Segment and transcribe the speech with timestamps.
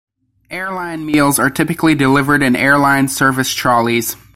[0.49, 4.15] Airline meals are typically delivered in Airline service trolleys.